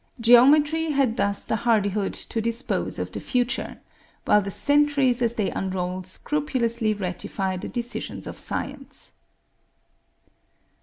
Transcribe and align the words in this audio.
Geometry 0.19 0.89
had 0.93 1.15
thus 1.15 1.45
the 1.45 1.57
hardihood 1.57 2.15
to 2.15 2.41
dispose 2.41 2.97
of 2.97 3.11
the 3.11 3.19
future, 3.19 3.79
while 4.25 4.41
the 4.41 4.49
centuries 4.49 5.21
as 5.21 5.35
they 5.35 5.51
unroll 5.51 6.01
scrupulously 6.01 6.91
ratify 6.95 7.55
the 7.55 7.69
decisions 7.69 8.25
of 8.25 8.39
science. 8.39 9.19